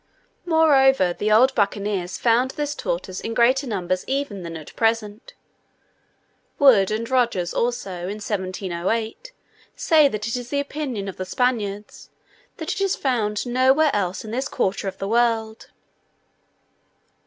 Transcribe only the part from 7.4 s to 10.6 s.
also, in 1708, say that it is the